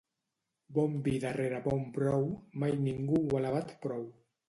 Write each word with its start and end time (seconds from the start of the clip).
Bon 0.77 0.95
vi 1.09 1.13
darrere 1.25 1.61
bon 1.69 1.85
brou 1.99 2.27
mai 2.65 2.77
ningú 2.89 3.25
no 3.31 3.33
ha 3.33 3.43
alabat 3.47 3.81
prou. 3.89 4.15